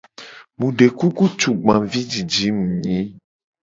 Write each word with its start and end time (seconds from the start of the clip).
Mu 0.59 0.67
de 0.77 0.85
kuku 0.97 1.23
tugbavijiji 1.39 2.47
mu 2.57 2.65
nyi. 2.83 2.99